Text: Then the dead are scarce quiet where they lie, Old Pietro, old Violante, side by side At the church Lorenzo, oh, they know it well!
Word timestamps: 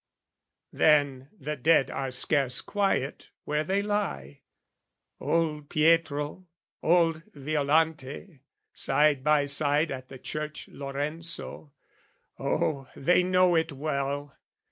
Then 0.73 1.29
the 1.39 1.55
dead 1.55 1.91
are 1.91 2.09
scarce 2.09 2.61
quiet 2.61 3.29
where 3.43 3.63
they 3.63 3.83
lie, 3.83 4.41
Old 5.19 5.69
Pietro, 5.69 6.47
old 6.81 7.21
Violante, 7.35 8.39
side 8.73 9.23
by 9.23 9.45
side 9.45 9.91
At 9.91 10.09
the 10.09 10.17
church 10.17 10.67
Lorenzo, 10.71 11.71
oh, 12.39 12.87
they 12.95 13.21
know 13.21 13.53
it 13.55 13.71
well! 13.71 14.35